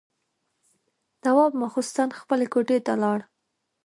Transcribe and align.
تواب 1.23 1.51
ماخستن 1.61 2.09
خپلې 2.19 2.45
کوټې 2.53 2.77
ته 2.85 2.93
لاړ. 3.01 3.19